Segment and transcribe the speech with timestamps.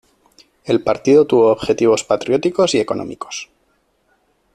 [0.63, 3.51] El partido tuvo objetivos patrióticos y económicos.